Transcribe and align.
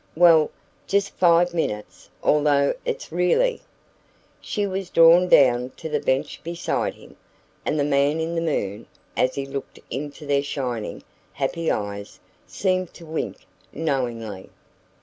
"Well, 0.15 0.49
just 0.87 1.11
five 1.11 1.53
minutes 1.53 2.09
although 2.23 2.73
it's 2.85 3.11
really" 3.11 3.61
She 4.41 4.65
was 4.65 4.89
drawn 4.89 5.27
down 5.27 5.73
to 5.77 5.89
the 5.89 5.99
bench 5.99 6.41
beside 6.43 6.95
him, 6.95 7.15
and 7.67 7.79
the 7.79 7.83
man 7.83 8.19
in 8.19 8.33
the 8.33 8.41
moon, 8.41 8.87
as 9.15 9.35
he 9.35 9.45
looked 9.45 9.77
into 9.91 10.25
their 10.25 10.41
shining, 10.41 11.03
happy 11.33 11.69
eyes, 11.69 12.19
seemed 12.47 12.95
to 12.95 13.05
wink 13.05 13.45
knowingly. 13.73 14.49